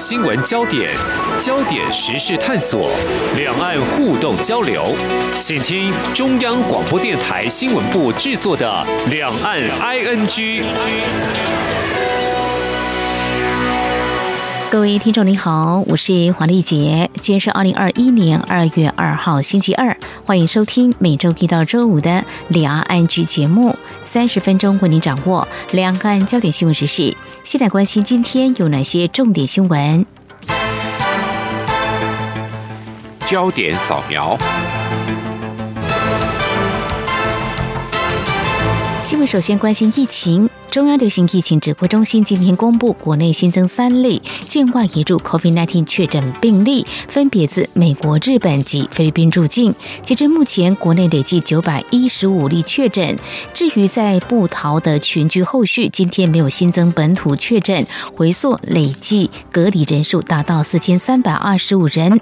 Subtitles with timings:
[0.00, 0.90] 新闻焦点，
[1.42, 2.90] 焦点时事探索，
[3.36, 4.96] 两岸互动交流，
[5.38, 10.26] 请听中央广播电台新闻部制作的《两岸 ING》。
[14.70, 19.94] 各位听众您好，我是黄丽杰，今天是二零二一年二月二号星期二，
[20.24, 27.14] 欢迎收听每周一到周五的两岸 ING 节目，三十分钟为您掌握两岸焦点新闻时事。
[27.50, 30.06] 现在关心今天有哪些重点新闻？
[33.28, 34.38] 焦点扫描。
[39.02, 40.48] 新闻首先关心疫情。
[40.70, 49.74] 中央流行疫情指挥中心今天公布，国内新增三例境外移入 COVID-19 确诊病例，分别自美国、日本及菲律宾入境。
[50.02, 53.18] 截至目前，国内累计九百一十五例确诊。
[53.52, 57.84] 至于在布桃的群聚后续，今天没有新增本土确诊，
[58.14, 62.20] 回溯累计隔离人数达到四千三百二十五人。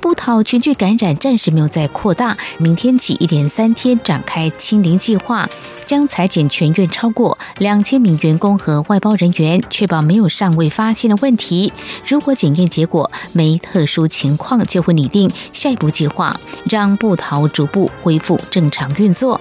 [0.00, 5.48] 布桃群聚感染暂时没有再扩大，明天起一连三天展开清零计划。
[5.84, 11.72] 将裁减全院超过两千名员工和外包人员，确保没有尚未发现的问题。
[12.04, 16.38] 如果检验结果没特殊情况，就会拟定下一步计划，
[16.68, 19.40] 让布桃逐步恢复正常运作。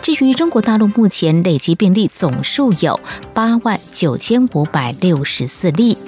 [0.00, 2.98] 至于中国大陆，目前累计病例总数有
[3.34, 5.98] 八万九千五百六十四例。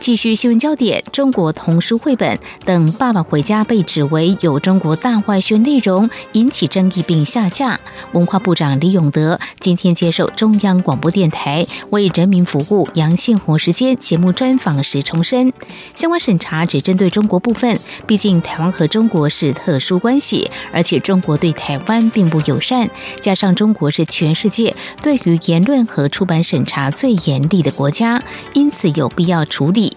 [0.00, 7.78] 继续新闻焦点：中国童书绘本等《爸爸回家》被指为有中国大外宣内容，引起争议并下架。
[8.12, 15.52] 文化部长李永德今天接受中央广播电台为人民服务杨信红时间节目专访时重申，
[15.94, 22.88] 相关审查只针对中国部分，毕竟台湾和中国是特殊关系，而且中国对台湾并不友善，
[23.20, 28.22] 加上中国是全世界对于言论和出版审查最严厉的国家，
[28.54, 29.89] 因此有必要处理。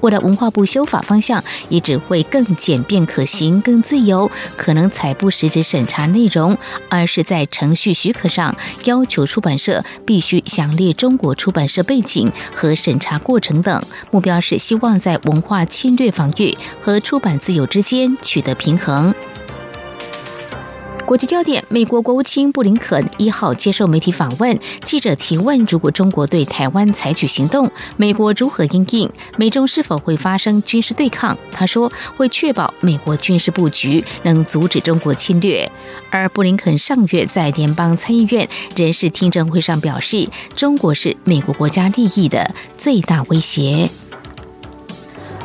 [0.00, 6.56] 为了文化部修法方向，也只会更简便可行、更自由，可能才不实质审查内容，
[6.88, 8.54] 而是在程序许可上
[8.84, 13.82] 要求出版社必须详列中国出版社背景和审查过程等。
[14.10, 19.14] 目标是希望在文化侵略防御和出版自由之间取得平衡。
[21.06, 29.10] 国际焦点：美国国务卿布林肯一号接受媒体访问，记者提问：如果中国对台湾采取行动，美国如何应应？
[29.36, 31.36] 美中是否会发生军事对抗？
[31.52, 35.70] 他说会确保美国军事布局能阻止中国侵略。
[36.08, 40.26] 而布林肯上月在联邦参议院人事听证会上表示，
[40.56, 43.90] 中国是美国国家利益的最大威胁。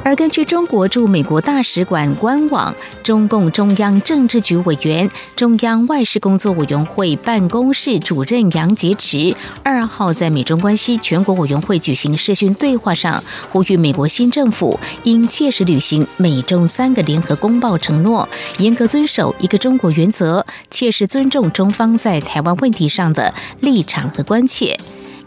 [0.09, 18.27] 而根据中国驻美国大使馆官网，中共中央政治局委员、中央外事工作委员会办公室主任杨洁篪二号在美中关系全国委员会举行视讯对话上，呼吁美国新政府应切实履行美中三个联合公报承诺，
[18.57, 24.75] 严格遵守一个中国原则，切实尊重中方在台湾问题上的立场和关切。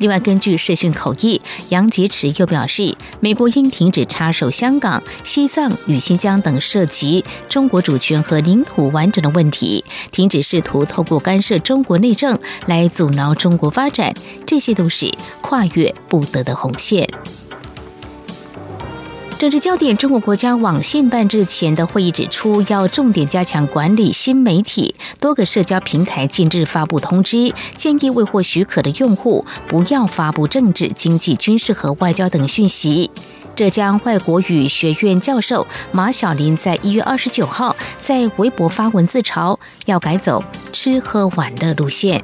[0.02, 12.36] 另外，根据视讯口译，杨洁篪又表示，美国应停止插手香港、西藏与新疆等涉及中国主权和领土完整的问题，停止试图透过干涉中国内政
[12.66, 14.12] 来阻挠中国发展，
[14.44, 15.08] 这些都是
[15.40, 17.08] 跨越不得的红线。
[19.42, 24.94] 政治焦点：中国国家网信办日前的会议指出，要重点加强管理新媒体。
[25.18, 33.10] 多个社交平台近日发布通知，建议未获许可的用户不要发布政治、经济、军事和外交等讯息。
[33.56, 42.22] 浙江外国语学院教授马晓林在一月二十九号在微博发文自嘲，要改走吃喝玩乐路线。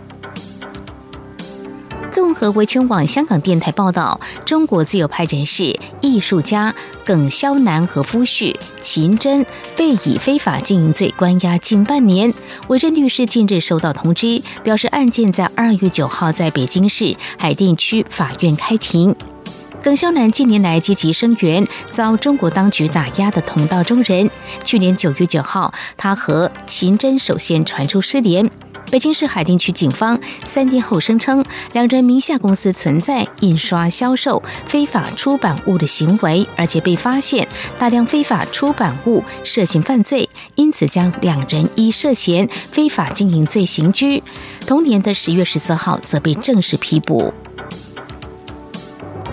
[2.10, 6.74] 综合维权网香港电台报道，中国自由派人士、艺术家
[7.04, 9.44] 耿肖南和夫婿秦真
[9.76, 12.32] 被以非法经营罪关押近半年。
[12.68, 19.14] 委任律师近日收到通知，表示案件在二月九号在北京市海淀区法院开庭。
[19.82, 24.28] 耿肖南近年来积极声援遭中国当局打压的同道中人。
[24.64, 28.50] 去年九月九号，他和秦真首先传出失联。
[28.90, 37.46] 北京市海淀区警方三天后声称，两人名下公司存在印刷、销售非法出版物的行为，而且被发现
[37.78, 44.22] 大量非法出版物涉嫌犯罪，因此将两人依涉嫌非法经营罪刑拘。
[44.66, 47.32] 同年的十月十四号，则被正式批捕。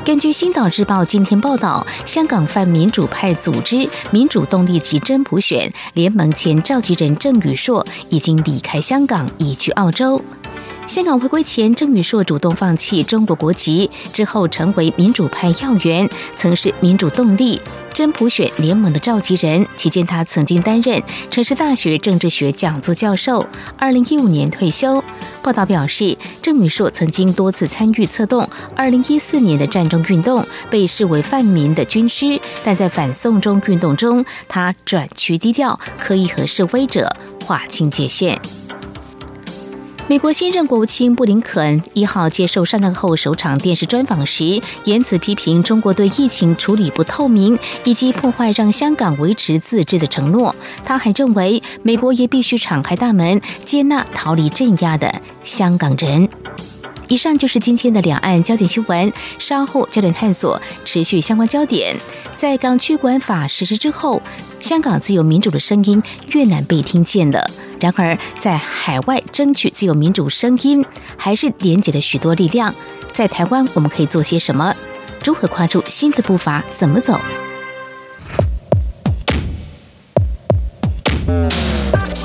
[0.05, 10.21] 根据《星岛日报》今天报道，香港泛民主派组织民主动力及真普选联盟前召集人郑宇硕已经离开香港，移居澳洲。
[10.87, 17.59] 香港回归前，郑宇硕主动放弃中国国籍，之后成为民主派要员，曾是民主动力
[17.91, 19.65] 真普选联盟的召集人。
[19.75, 21.01] 期间，他曾经担任
[21.31, 23.45] 城市大学政治学讲座教授。
[23.77, 25.03] 二零一五年退休。
[25.41, 32.39] 报道表示，郑宇硕曾经多次参与策动二零一四年的战争运动，被视为泛民的军师。
[32.63, 37.11] 但在反送中运动中，他转趋低调，刻意和示威者
[37.43, 38.39] 划清界限。
[40.07, 50.55] 美国新任国务卿布林肯一号接受上任后首场电视专访时，言辞批评中国对疫情处理不透明，以及破坏让香港维持自治的承诺。
[50.83, 55.11] 他还认为，美国也必须敞开大门，接纳逃离镇压的
[55.41, 56.29] 香港人。
[57.07, 59.11] 以上就是今天的两岸焦点新闻。
[59.39, 61.95] 稍后焦点探索持续相关焦点。
[62.35, 64.21] 在港区管法实施之后，
[64.59, 67.49] 香港自由民主的声音越难被听见了。
[67.79, 70.83] 然而，在海外争取自由民主声音，
[71.17, 72.73] 还是连接了许多力量。
[73.11, 74.75] 在台湾，我们可以做些什么？
[75.23, 76.63] 如何跨出新的步伐？
[76.69, 77.19] 怎么走？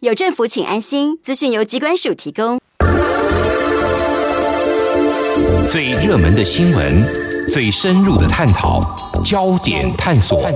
[0.00, 1.18] 有政府，请安心。
[1.22, 2.60] 资讯由机关署提供。
[5.70, 7.02] 最热门的新闻，
[7.52, 8.80] 最深入的探讨，
[9.24, 10.46] 焦点探索。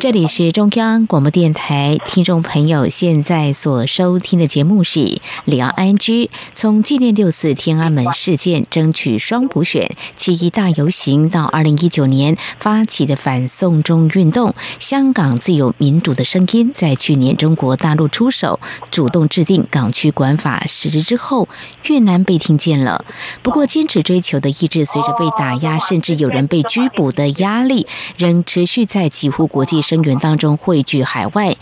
[0.00, 5.00] 这里是中央广播电台，听众朋友现在所收听的节目是
[5.44, 6.24] 《李奥安居》。
[6.54, 18.58] 从纪念六四天安门事件、争取双普选、七一大游行，到二零一九年发起的反送中运动，香港自由民主的声音，在去年中国大陆出手
[18.90, 21.46] 主动制定港区管法实施之后，
[21.84, 23.04] 越南被听见了。
[23.42, 27.86] 不过，坚持追求的意志，随着被打压，甚至有人被拘捕的压力，
[28.16, 29.82] 仍持续在几乎国际。
[29.90, 31.56] 声援当中汇聚海外，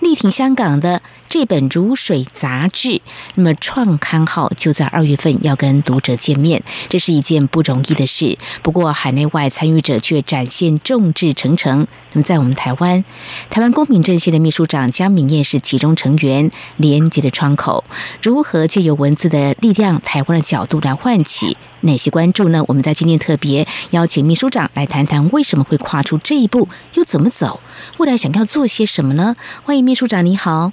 [0.00, 1.00] 力挺香港的。
[1.28, 3.02] 这本《如水》杂志，
[3.34, 8.38] 那么创刊号就在二月份要跟读者见面，这是一件不容易的事。
[8.62, 11.86] 不过海内外参与者却展现众志成城。
[12.12, 13.04] 那么在我们台湾，
[13.50, 17.84] 台湾公民阵线的秘书长江敏燕是其中成员，连接的窗口。
[18.22, 22.64] 如何借由文字的力量，台湾的角度来唤起哪些关注呢？
[22.68, 27.60] 我们在今天特别邀请秘书长来谈谈为什么会跨出这一步，又怎么走？
[27.98, 29.34] 未来想要做些什么呢？
[29.62, 30.72] 欢迎秘书长，你好。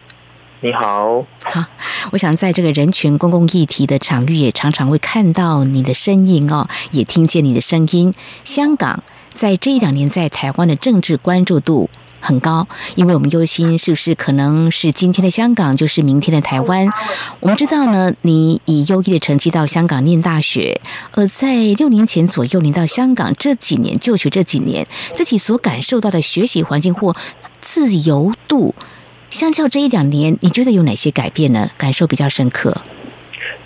[0.61, 1.65] 你好，好，
[2.11, 8.11] 我想在这个人群公共议题的场域，也常常会看到你的身影哦，也听见你的声音。
[8.43, 11.89] 香港在这一两年在台湾的政治关注度
[12.25, 16.89] 很高，因为我们忧心是不是可能是今天的香港就是明天的台湾。
[17.39, 20.81] 我们知道呢，你以优异的成绩到香港念大学，
[21.13, 27.15] 而在六年前左右，您到香港这几年就学这几年，自己所感受到的学习环境或
[27.62, 28.74] 自由度。
[29.29, 31.70] 相较这一两年，你觉得有哪些改变呢？
[31.77, 32.75] 感受比较深刻。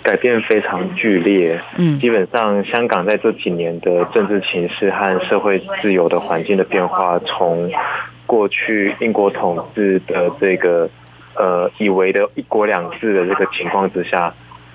[0.02, 1.60] 改变非常剧烈。
[1.76, 7.70] 嗯，基本上香港在这几年的政治情势和社会自由的环境的变化，从
[8.30, 10.88] 过去英国统治的这个
[11.34, 14.32] 呃以为的一国两制的这个情况之下，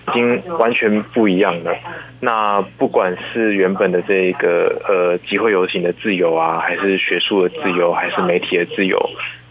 [0.10, 1.74] 已经完全不一样了。
[2.20, 9.00] 那不管是原本的这个呃集会游行的自由啊，还是学术的自由，还是媒体的自由。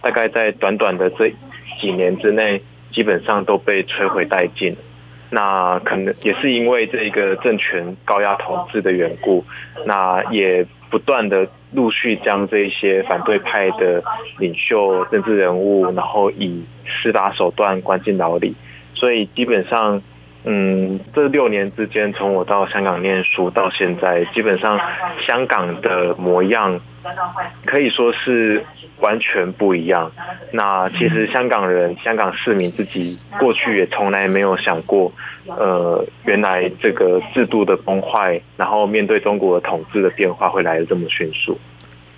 [0.03, 1.33] 大概在短短的这
[1.81, 2.61] 几年之内，
[2.93, 4.77] 基本上都被摧毁殆尽。
[5.31, 9.43] 那可能也是因为这个政权高压统治的缘故，
[9.87, 14.03] 那也不断的陆续将这些反对派的
[14.39, 18.55] 领袖、政治人物，然后以司法手段关进牢里。
[18.95, 20.01] 所以基本上，
[20.45, 24.79] 嗯，这六年之间，从我到香港念书到现在，基本上
[25.27, 26.81] 香港的模样
[27.65, 28.65] 可以说是。
[29.01, 30.11] 完全不一样。
[30.53, 35.13] 那其实香港人、香港市民自己过去也从来没有想过，
[35.47, 41.59] 呃，原来这个制度的崩坏，然后面对中国的统治的变化会来的这么迅速。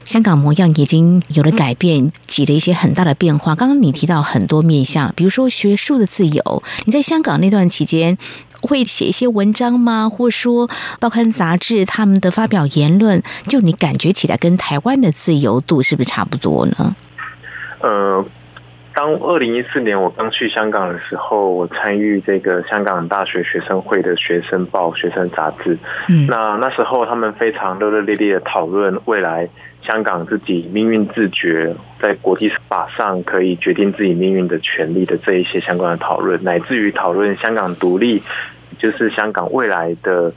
[0.06, 3.56] 香港模样已经有了改变，起了一些很大的变化。
[3.56, 8.16] 刚刚你提到很多面向，比如说学术的自由，你在香港那段期间。
[8.62, 10.08] 会写一些文章吗？
[10.08, 16.94] 或说报刊杂志他们的发表言论，就你感觉起来跟台湾的自由度是不是差不多呢？
[17.80, 18.24] 呃。
[18.94, 25.78] 当二零一四年我刚去香港的时候，我参与这个香港大学学生会的学生报、学生杂志。
[26.08, 29.46] 嗯，那那时候他们非常热热烈烈的讨论未来
[29.86, 38.22] 香港自己命运自觉，在国际法上可以决定自己命运的权利的这一些相关的讨论，乃至于讨论香港独立，
[38.78, 40.32] 就是香港未来的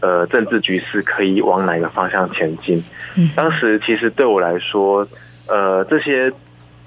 [0.00, 2.82] 呃政治局势可以往哪个方向前进。
[3.16, 5.06] 嗯，当时其实对我来说，
[5.48, 6.32] 呃，这些。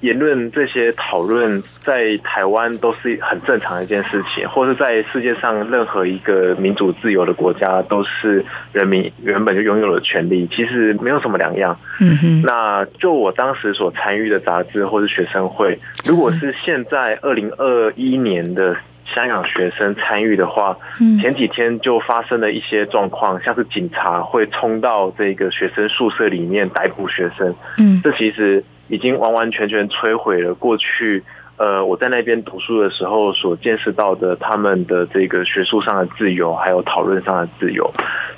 [0.06, 11.76] 言论这些讨论在台湾都是很正常的一件事情，或者在世界上任何一个民主自由的国家，都是人民原本就拥有的权利，其实没有什么两样。
[12.00, 12.42] 嗯哼。
[12.44, 20.78] 那就我当时所参与的杂志或是学生会，如果是现在二零二一年的香港学生参与的话，
[21.20, 27.56] 前几天就发生了一些状况，像是警察会冲到这个学生宿舍里面逮捕学生。
[27.80, 28.64] 嗯，这其实。
[28.88, 31.24] 已经完完全全摧毁了过去，
[31.58, 37.92] 呃，我在那边读书的时候所见识到的他们的这个学术上的自由，还有讨论上的自由，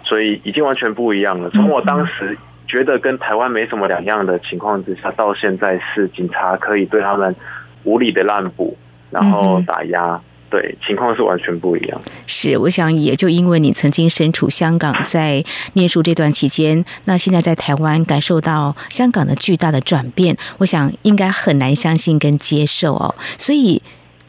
[0.04, 1.50] 所以已经完全不一样了。
[1.50, 2.38] 从我当时
[2.68, 7.36] 觉得跟台湾没什么两样的情况之下，到现在是警察可以对他们
[7.84, 8.78] 无理的滥捕，
[9.12, 10.22] 然后打压。
[10.50, 12.02] 对，情况是完全不一样。
[12.26, 23.14] 是，我想也就因为你曾经身处香港，在念书这段期间，那现在在台湾感受到香港的巨大的转变，我想应该很难相信跟接受哦。
[23.38, 23.82] 所以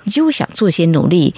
[0.03, 1.33] 你就会想做一些努力，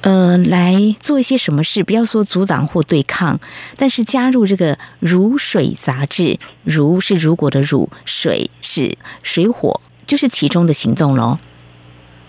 [0.00, 3.38] 呃，来做一些什么事，不要说阻挡或对抗，
[3.76, 11.38] 但是加入这个《如水》杂志，如是如果的如，水是水火，就是其中的行动喽。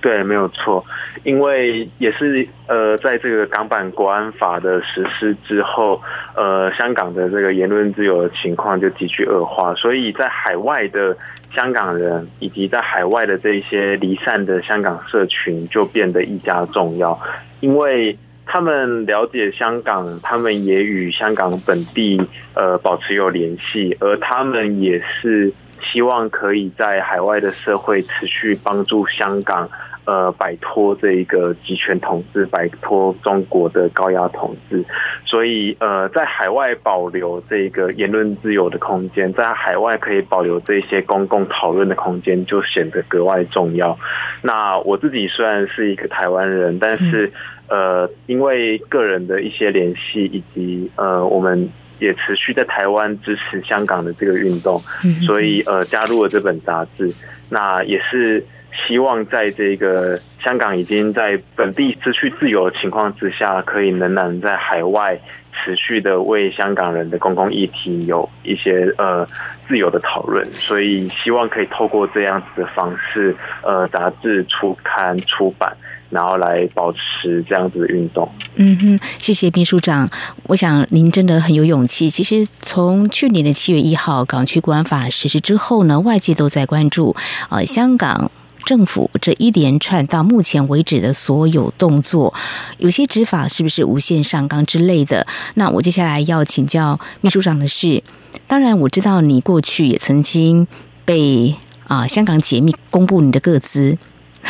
[0.02, 0.86] 对，没有错，
[1.24, 6.02] 因为也是呃，在这个港版国安法的实施之后，
[6.36, 11.16] 呃，香港的这个言论自由的情况就急剧恶化，所以在海外的
[11.54, 17.20] 香港人以及在海外的这些离散的香港社群就变得愈加重要，
[17.60, 22.22] 因为他们了解香港，他们也与香港本地
[22.54, 25.52] 呃保持有联系，而他们也是
[25.92, 29.70] 希望可以在海外的社会持续帮助香港。
[30.06, 34.84] 呃，摆脱这一个集权统治，摆脱中国的高压统治，
[35.24, 43.96] 所以呃，在海外保留这个言论自由的空间，在海外可以保留这些公共讨论的空间，就显得格外重要。
[44.42, 47.32] 那我自己虽然是一个台湾人，但是
[47.68, 54.82] 呃，因为个人的一些联系，以及呃，我们也持续在台湾支持香港的这个运动，
[55.28, 57.14] 所以呃，加入了这本杂志，
[57.48, 58.44] 那也是。
[58.88, 65.20] 希望在这个香港已经在本地失去自由的情况之下，可以仍然在海外
[65.54, 69.28] 持续的为香港人的公共议题有一些呃
[69.68, 75.76] 自由的讨论，所以希望可以透过这样子的方式，呃，杂志出刊出版，
[76.10, 78.32] 然后来保持这样子的运动。
[78.56, 80.08] 嗯哼，谢谢秘书长，
[80.44, 82.10] 我想您真的很有勇气。
[82.10, 87.16] 其实从去年的七月一号港区国安法实施之后呢，外界都在关注
[87.50, 88.32] 呃香港。
[88.64, 92.34] 政府这一连串到目前为止的所有动作，
[92.78, 95.26] 有些执法是不是无限上纲之类的？
[95.56, 98.04] 那我接下来要请教秘书长的是，
[98.48, 100.68] 当然我知道你过去也曾经
[101.06, 101.56] 被
[101.88, 103.98] 啊香港解密公布你的个资，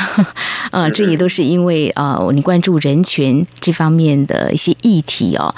[0.72, 5.56] 啊，这也都是因为啊你关注人权这方面的一些议题哦。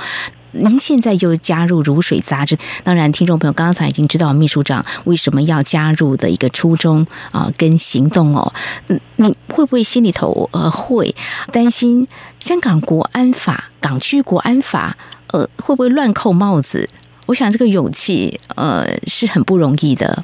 [0.51, 8.53] 您现在又加入《如水》杂志，当然，听众朋友刚才已经知道秘书长为什么要加入的一个初衷啊，跟行动哦。
[8.87, 11.15] 嗯，你会不会心里头呃会
[11.51, 12.07] 担心
[12.39, 16.89] 香港国安法、港区国安法呃会不会乱扣帽子？
[17.27, 20.23] 我想这个勇气呃是很不容易的，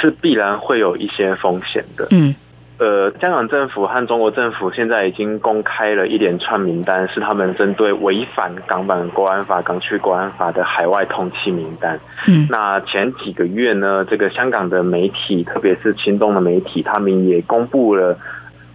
[0.00, 2.06] 是必然会有一些风险的。
[2.10, 2.34] 嗯。
[2.80, 12.00] 呃，香港政府和中国政府现在已经公开了一连串名单，是他们针对违反港版国安法、港区国安法的海外通缉名单。
[12.26, 18.18] 嗯，那前几个月呢，这个香港的媒体，特别是亲东的媒体，他们也公布了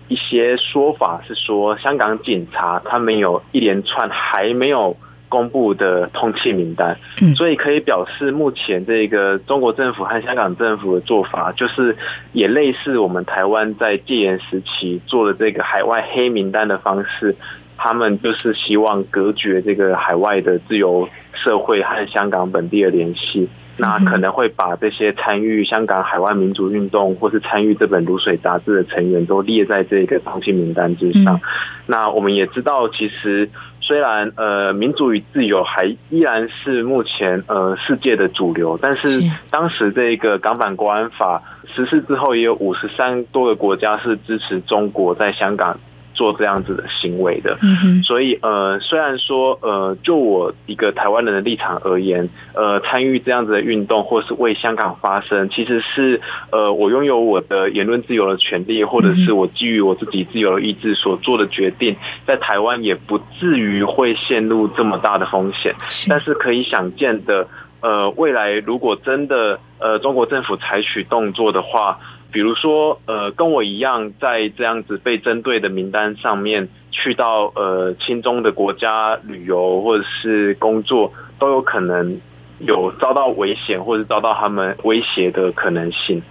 [0.07, 4.95] 一些说法，是说香港警察他们有一连串还没有。
[5.29, 6.97] 公布的通缉名单，
[7.35, 11.95] 所以可以表示，目前这个中国政府和香港政府的做法，就是
[12.33, 17.35] 也类似我们台湾在戒严时期做的这个海外黑名单的方式，
[17.77, 23.49] 他们就是希望隔绝这个海外的自由社会和香港本地的联系。
[23.77, 31.37] 那可能会把这些参与香港海外民主运动或是参与这本《卤水》杂志的成员都列在这个通缉名单之上。
[31.85, 33.49] 那我们也知道，其实
[33.85, 41.39] 虽然呃民主与自由还依然是目前呃世界的主流，但是当时这个港版国安法
[41.75, 45.79] 实施之后，也有五十三多个国家是支持中国在香港。
[46.15, 47.57] 做这样子的行为的，
[48.03, 56.19] 所以呃，虽然说呃，就我一个台湾人的立场而言，呃，参与这样子的运动或是为香港发声，其实是
[56.51, 61.95] 呃，我拥有我的言论自由的权利，或者是我基于我自己自由的意志所做的决定，
[62.25, 65.75] 在台湾也不至于会陷入这么大的风险。
[66.07, 67.47] 但是可以想见的，
[67.81, 71.99] 呃，未来如果真的呃，中国政府采取动作的话。
[72.31, 82.19] 比如说，呃，跟我一样在这样子被针对的名单上面，去到呃亲中的国家旅游或者是工作，都有可能
[82.59, 86.21] 有遭到危险或者遭到他们威胁的可能性。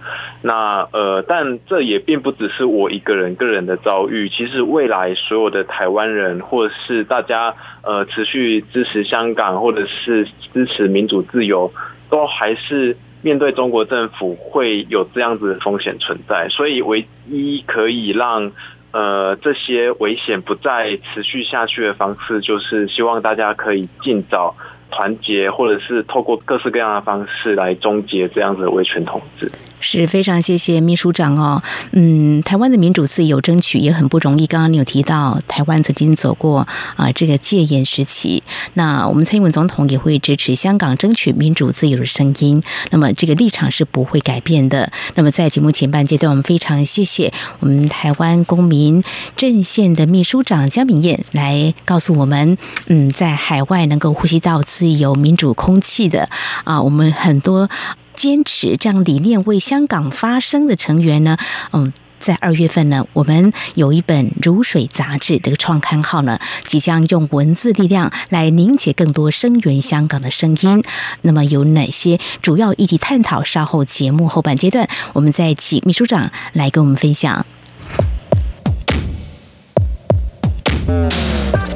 [0.43, 11.73] 那呃，但这也并不只是我一个人个人的遭遇，其实未来所有的台湾人或者是大家呃持续支持香港或者是支持民主自由，
[12.11, 12.95] 都还是。
[13.25, 18.51] 面对中国政府会有这样子的风险存在，所以唯一可以让
[18.91, 24.55] 呃这些危险不再持续下去的方式，就是希望大家可以尽早
[24.91, 29.49] 团结，或者是透过各式各样的方式来终结这样子的威权统治。
[29.87, 31.61] 是非常谢谢秘书长哦，
[31.91, 34.47] 嗯，台湾的民主自由争取也很不容易。
[34.47, 38.41] 刚刚你有提到台湾曾经走过啊这个戒严时期，
[38.73, 44.91] 那我们蔡英文总统也会支持香港争取民主自由的声音，那么这个立场是不会改变的。
[45.13, 49.03] 那么在节目前半阶段，我们非常谢谢我们台湾公民
[49.37, 56.27] 阵线的秘书长江敏燕来告诉我们，嗯，在海外能够呼吸到自由民主空气的
[56.63, 57.69] 啊，我们很多。
[58.15, 61.37] 坚持这样理念为香港发声的成员呢，
[61.73, 70.83] 嗯，在二月份呢，我们有一本《如水》杂志这个创刊号呢，即将用文字力量来凝结更多声援香港的声音。
[71.21, 73.43] 那么有哪些主要议题探讨？
[73.43, 77.45] 稍后节目后半阶段，我们再请秘书长来跟我们分享。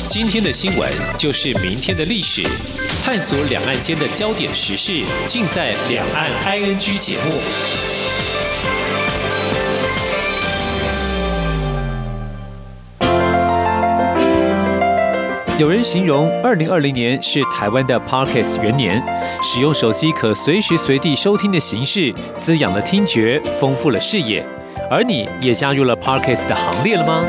[0.10, 2.42] 今天的新闻就是明天的历史，
[3.04, 7.36] 探索两岸间的焦点时事，尽在《两岸 ING》节目。
[15.60, 19.04] 有人形容二零二零年是台湾的 Parkes 元年，
[19.44, 24.44] 使用手机可随时随地收听的形式，滋养了听觉，丰富了视野。
[24.90, 27.24] 而你也加入了 Parkes 的行列了吗？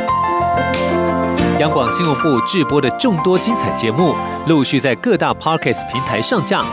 [1.60, 4.14] 央广新闻部制播的众多精彩节目，
[4.46, 6.64] 陆续在各大 Podcast 平台上架，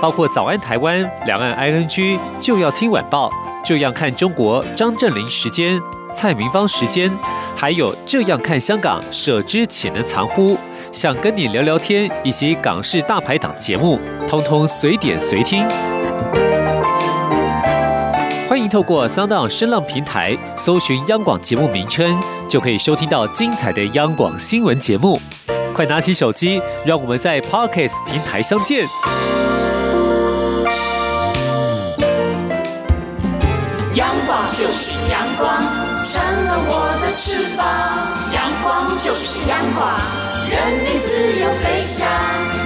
[0.00, 1.86] 包括《早安台湾》《两岸 ING》
[2.40, 3.30] 就要听晚报，
[3.62, 5.78] 这样看中国张振林时间、
[6.10, 7.12] 蔡明芳时间，
[7.54, 10.56] 还有这样看香港舍之岂能藏乎？
[10.90, 15.68] 想跟你聊聊天，以及港式大排档节目，通通随点随听。
[18.50, 25.16] 欢迎透过 Sound 声浪平台搜寻央广节目名称，就可以收听到精彩的央广新闻节目。
[25.72, 28.88] 快拿起手机，让我们在 Parkes 平台相见。
[33.94, 35.62] 阳光就是阳光，
[36.04, 37.64] 成了我的翅膀。
[38.34, 39.94] 阳光就是阳光，
[40.50, 42.49] 任你自由飞翔。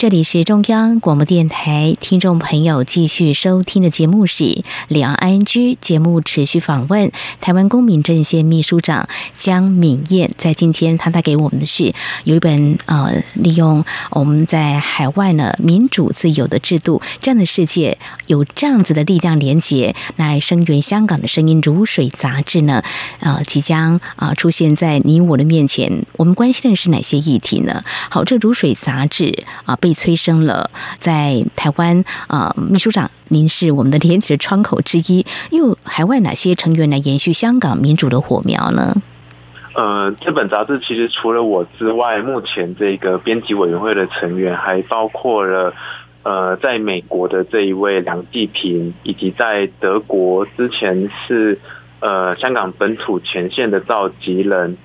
[0.00, 4.44] 这里是中央广播电台，听众朋友继续收听的节目是
[4.88, 10.30] 《两岸安居》节目，持续访问台湾公民阵线秘书长江敏燕。
[10.38, 11.92] 在今天，他带给我们的是
[12.24, 21.60] 有一本呃，利用我们在海外呢民主自由的制度这样的世界，有这样子的力量连接来声援香港的声音。
[21.62, 22.82] 如水杂志呢，
[23.18, 26.02] 呃，即将啊出现在你我的面前。
[26.16, 27.82] 我们关心的是哪些议题呢？
[28.10, 29.89] 好，这如水杂志啊被。
[29.94, 35.24] 催生了在台湾啊，秘书长，您是我们的连接的窗口之一。
[35.50, 38.94] 又海外哪些成员来延续香港民主的火苗呢？
[39.74, 45.72] 呃，这本杂志其实除了我之外，目前这个编辑委员会的成员还包括了
[46.22, 51.58] 呃，在美国的这一位梁继平，以及在德国之前是
[52.00, 54.76] 呃香港本土前线的召集人。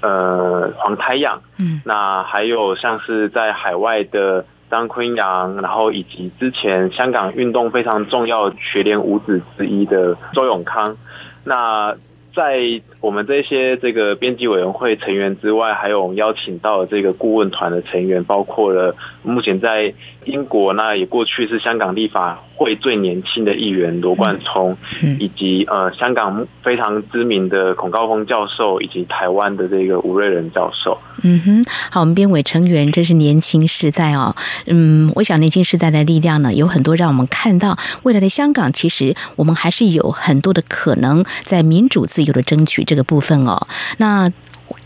[0.00, 4.44] 呃，黄太阳，嗯，那还有像是在海外的
[4.74, 10.96] 张坤阳，然后以及之前香港运动非常重要学联五子之一的周永康，
[11.44, 11.94] 那
[12.34, 24.76] 在我们这些这个编辑委员会成员之外，还有邀请到这个顾问团的成员，包括了目前在英国，那也过去是香港立法会最年轻的议员罗冠聪，
[25.18, 30.98] 以及呃香港非常知名的孔高峰教授，以及台湾的这个吴瑞仁教授。
[31.22, 34.34] 嗯哼，好，我们编委成员真是年轻时代哦。
[34.66, 43.66] 嗯，我想年轻时代的力量呢，有很多让我们看到未来的香港，其实我们还是有很多的可能在民主自由的争取这个部分哦。
[43.98, 44.30] 那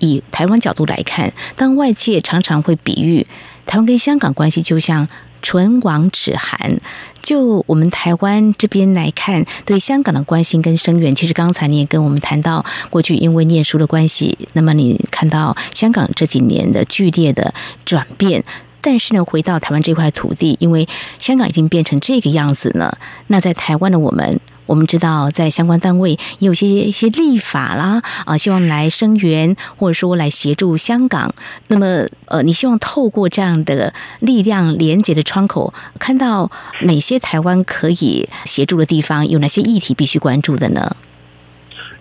[0.01, 3.27] 以台湾角度来看，当外界常常会比喻
[3.67, 5.07] 台湾跟香港关系就像
[5.43, 6.81] 唇亡齿寒。
[7.21, 17.53] 就我们台湾这边来看，对香港的关心跟声援，其实刚才你也跟我们谈到，过去因为念书的关系，那么你看到香港这几年的剧烈的
[17.85, 18.43] 转变，
[18.81, 22.97] 但是呢，回到台湾这块土地，因为香港已经变成这个样子了，
[23.27, 24.41] 那在台湾的我们。
[24.69, 31.35] 我们知道，在相关单位也有些一些立法啦，啊，希望来声援或者说来协助香港。
[31.69, 36.51] 那么，呃，你希望透过这样的力量连接的窗口，看到
[36.83, 39.27] 哪些台湾可以协助的地方？
[39.27, 40.97] 有哪些议题必须关注的呢？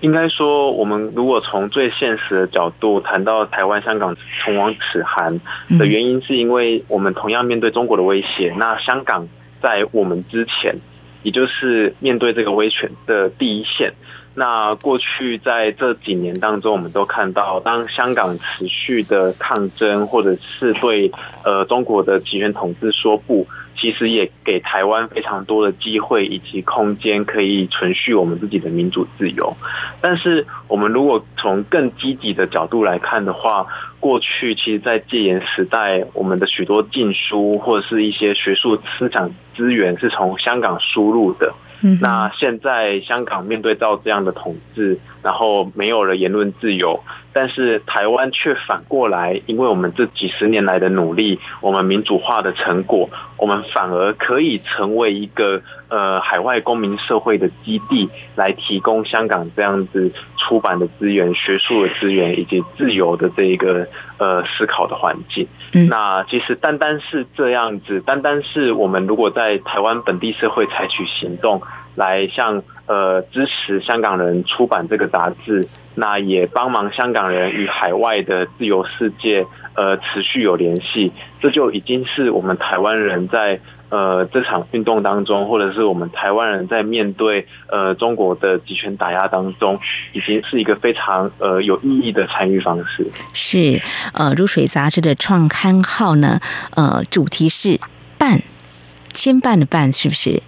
[0.01, 5.39] 应该说，我们如果从最现实的角度谈到台湾、香港唇亡齿寒
[5.79, 8.53] 的原因，是因为我们同样面对中国的威胁。
[8.57, 9.25] 那香港
[9.61, 10.75] 在我们之前。
[11.27, 13.91] 也就是面对这个威权的第一线。
[14.33, 21.11] 那过去在这几年当中，我们都看到，当香港持续的抗争，或者是对
[21.43, 23.45] 呃中国的集权统治说不。
[23.77, 29.55] 其实也给台湾非常多的机会以及空间，可以存续我们自己的民主自由。
[30.01, 33.67] 但是，我们如果从更积极的角度来看的话，
[33.99, 41.53] 过去其实，在戒严时代，我们的许多禁书或者是一些学术思想资源是从香港输入的。
[42.01, 46.99] 那现在香港面对到这样的统治，然后没有了言论自由。
[47.39, 65.47] 但是台湾却反过来，因为我们这几十年来的努力，我们民主化的成果，我们反而可以成为一个呃海外公民社会的基地，来提供香港这样子出版的资源、学术的资源以及自由的这一个呃思考的环境。
[65.91, 71.61] 那其实单单是这样子，单单是我们如果在台湾本地社会采取行动，
[71.93, 75.67] 来向呃支持香港人出版这个杂志。
[75.99, 89.79] 那也帮忙香港人与海外的自由世界，呃，持续有联系，这就已经是我们台湾人在呃这场运动当中，或者是我们台湾人在面对呃中国的集权打压当中，
[90.13, 93.07] 已经是一个非常呃有意义的参与方式。
[93.33, 93.81] 是
[94.13, 96.39] 呃，如水杂志的创刊号呢，
[96.75, 97.79] 呃，主题是
[98.19, 98.43] 办
[99.13, 100.43] 牵绊的办，是不是？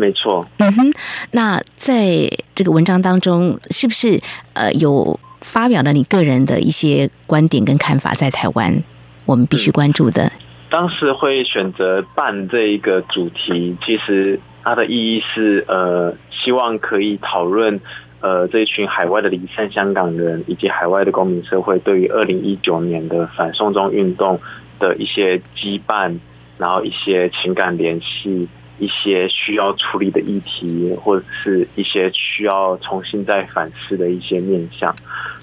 [0.00, 0.90] 没错，嗯哼，
[1.32, 4.18] 那在这个文章当中，是不是
[4.54, 8.14] 呃有发表了你个人的一些观点跟看法？
[8.14, 8.82] 在台湾，
[9.26, 10.32] 我们必须关注的。
[10.70, 17.78] 当时会选择办这一个主题，其实它的意义是呃，希望可以讨论
[18.20, 24.40] 呃这一群海外的离散香港人以及海外的公民社会对于二零一九年的反送中运动
[24.78, 26.18] 的一些羁绊，
[26.56, 28.48] 然后一些情感联系。
[28.80, 34.92] 一些需要处理的议题，或者是一些需要重新再反思的一些面向，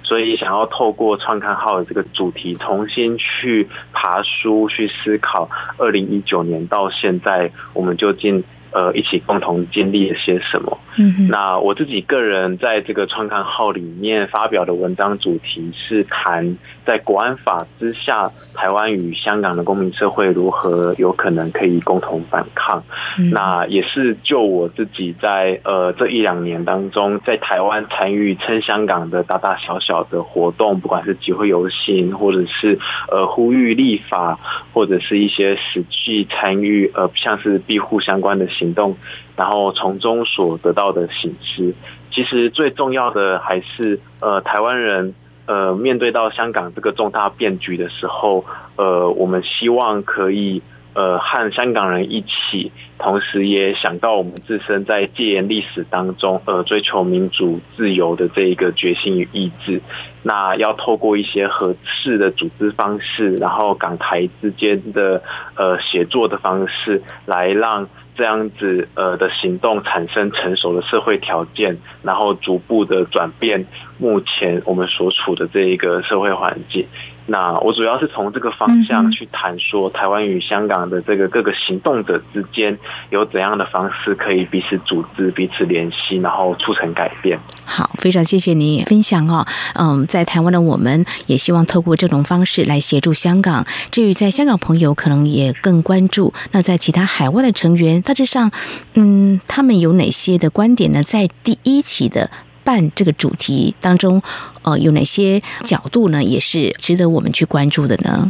[0.04, 8.43] 所以想要透过创刊号的这个主题，重新去爬书、去思考，二零一九年到现在，我们究竟。
[8.71, 10.77] 呃，一起共同经历了些什么？
[10.99, 22.84] 嗯，那我自己个人在这个创刊号里面发表的文章主题是谈在国安法之下，台湾与香港的公民社会如何有可能可以共同反抗。
[23.32, 34.39] 那也是就我自己在呃这一两年当中，在台湾参与称香港的大大小小的活动，不管是集会游行，或者是呃呼吁立法，
[34.73, 38.47] 或者是一些实际参与呃像是庇护相关的。
[38.58, 38.96] 行动，
[39.36, 41.74] 然后从中所得到的醒思，
[42.12, 45.13] 其实最重要的还是呃，台湾人
[45.46, 48.43] 呃，面对到香港这个重大变局的时候，
[48.76, 50.62] 呃，我们希望可以
[50.93, 59.82] 呃和香港人一起，同时也想到我们自身在戒严历史当中呃追求民主自由的这一个决心与意志，
[60.24, 65.22] 那要透过一些合适的组织方式，然后港台之间的
[65.56, 67.88] 呃协作的方式，来让。
[68.17, 73.67] 这样子呃的行动产生成熟的社会条件，然后逐步的转变
[73.99, 76.88] 目前我们所处的这一个社会环境。
[77.29, 82.77] 那我主要是从这个方向去谈说，台湾与香港的这个各个行动者之间
[83.09, 87.37] 有怎样的方式可以彼此组织、彼此联系，然后促成改变。
[87.65, 89.45] 好，非常谢谢你分享哦。
[89.75, 93.65] 嗯，在台湾的我们也希望透过这种方式来协助香港。
[93.91, 96.33] 至于在香港朋友，可能也更关注。
[96.51, 98.49] 那在其他海外的成员，大致上，
[98.93, 101.03] 嗯，他们有哪些的观点呢？
[101.03, 102.31] 在第一期的。
[102.67, 104.21] 办这个主题当中，
[104.63, 106.21] 呃，有哪些角度呢？
[106.21, 108.30] 也是值得我们去关注的呢？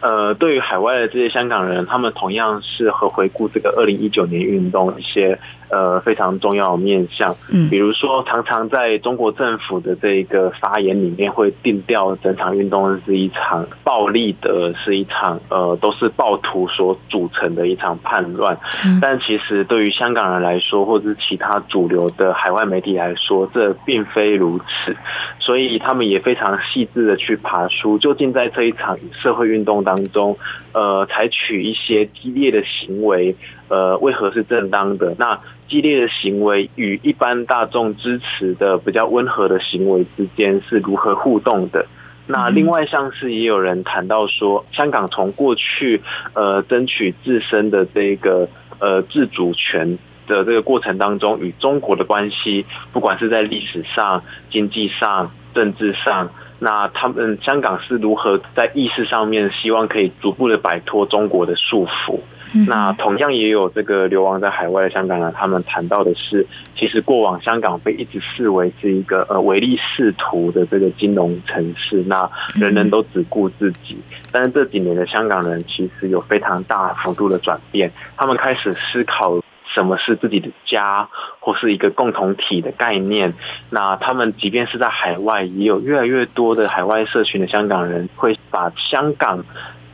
[0.00, 5.38] 呃，对于海外的这些香港人，他们同样是和回顾这个二零一九年运动一些。
[5.70, 18.58] 呃，非常重要的面向，嗯，比如说，常常在中国政府的这个发言里面，会定调整场运动是一场暴力的，是一场呃，都是暴徒所组成的一场叛乱。
[19.00, 24.96] 但其实对于香港人来说，或者是其他主流的海外媒体来说，这并非如此。
[25.38, 30.36] 所以他们也非常细致的去爬书，究竟在这一场社会运动当中，
[30.72, 33.34] 呃，采取一些激烈的行为，
[33.68, 35.14] 呃，为何是正当的？
[35.18, 41.86] 那激烈的行为与一般大众支持的比较温和的行为之间是如何互动的？
[42.26, 46.02] 那另外像是也有人谈到说，香港从过去
[46.34, 62.20] 呃争取自身的这个呃自主权的这个过程当中，与中国的关系，不管是在历史上、经济上、政治上，那他们香港是如何在意识上面希望可以逐步的摆脱中国的束缚？
[62.66, 73.98] 那同样也有这个流亡在海外的香港人，他们谈到的是，其实过往香港被一直视为是一个呃唯利是图的这个金融城市，那人人都只顾自己。
[74.32, 81.08] 但是这几年的香港人其实有非常大幅度的转变，他们开始思考什么是自己的家
[81.40, 83.34] 或是一个共同体的概念。
[83.70, 89.44] 那他们即便是在海外，也有越来越多的海外社群的香港人会把香港。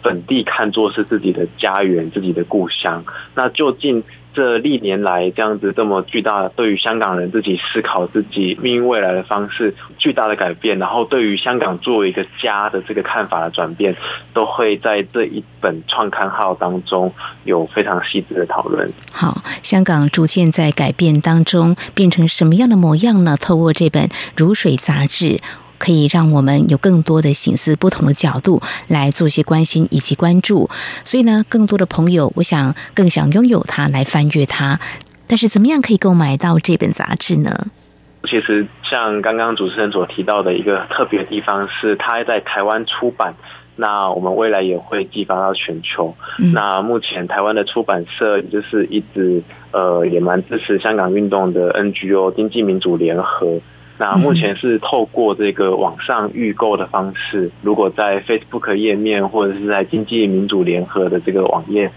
[0.04, 3.02] 本地看作是自己的家园、自己的故乡。
[3.34, 13.96] 那究竟这历年来这样子这么巨大，对于香港人自己思考自己命运未来的方式巨大的改变，然后对于香港作为一个家的这个看法的转变，
[14.34, 17.12] 都会在这一本创刊号当中
[17.44, 18.92] 有非常细致的讨论。
[19.12, 23.36] 好，香港逐渐在改变当中变成什么样的模样呢？
[23.40, 24.02] 透过这本
[24.36, 25.38] 《如水》杂志。
[25.84, 30.70] 可以让我们有更多的心思、不同的角度来做一些关心以及关注。
[31.04, 34.80] 所以呢，更多的朋友，我想更想拥有它，来翻阅它。
[35.26, 37.66] 但是，怎么样可以购买到这本杂志呢？
[38.26, 43.34] 其实，像刚刚主持人所提到的一个特别的地方是，它在台湾出版。
[43.76, 46.14] 那我们未来也会寄发到全球。
[46.54, 49.42] 那目前台湾的出版社就是一直
[49.72, 53.60] 呃，也蛮支持香港运动的 NGO 经济民主联合。
[53.96, 61.90] 那目前是透过这个网上预购的方式，如果在 Facebook 页面或者是在经济民主联合的这个网页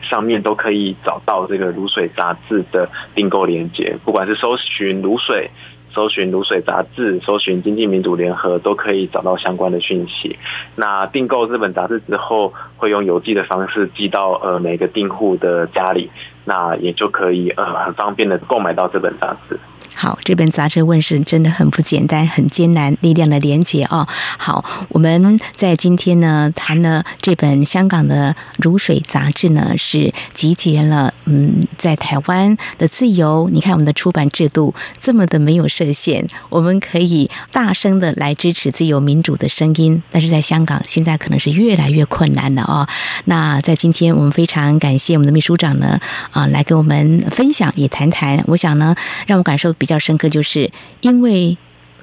[0.00, 3.94] 上面，都可以找到这个卤水杂志的订购链接。
[4.04, 5.50] 不管是搜寻卤水、
[5.92, 10.38] 搜寻卤水杂志、搜寻经济民主联合，都可以找到相关的讯息。
[10.74, 16.10] 那订购这本杂志之后，会用邮寄的方式寄到呃每个订户的家里，
[16.44, 19.58] 那也就可以呃很方便的购买到这本杂志。
[19.94, 22.96] 好，这本杂志问世真的很不简单，很艰难。
[23.02, 24.08] 力量的连结哦。
[24.38, 33.50] 好，我们在今天呢谈了这本香港的如水杂志呢，是集结了嗯，在台湾的自由。
[33.52, 40.02] 你看我们的出版制度这么的没有设限，我们可以大声的来支持自由民主的声音。
[40.10, 42.88] 但是在香港，现在可能是越来越困难了哦。
[43.26, 46.00] 那在今天，我们非常感谢我们的秘书长呢
[46.32, 48.42] 啊，来给我们分享，也谈谈。
[48.48, 48.94] 我想呢，
[49.26, 49.72] 让我感受。
[49.74, 51.56] 比较深刻，就是因为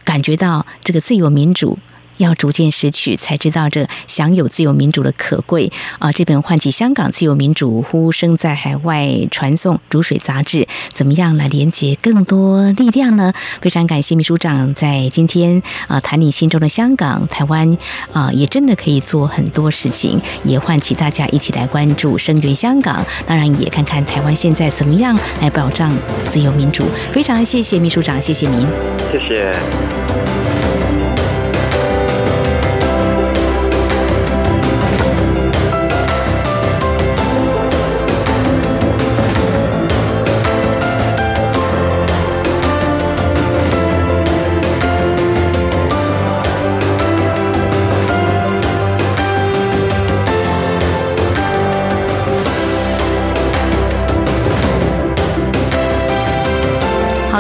[0.04, 1.78] 感觉到这个自由民主。
[2.19, 6.12] 要逐渐失去，才知道这享有自由民主的可贵啊！
[6.12, 13.34] 这本《唤起香港自由民主呼声在海外传送》如水杂志，怎么样来连接更多力量呢？
[13.62, 17.77] 非常感谢秘书长在今天啊谈你心中的香港、台湾
[18.12, 23.03] 啊，也真的可以做很多事情，也唤起大家一起来关注声援香港。
[23.25, 25.95] 当然，也看看台湾现在怎么样来保障
[26.29, 26.86] 自由民主。
[27.13, 28.67] 非常谢谢秘书长，谢谢您，
[29.12, 30.38] 谢谢。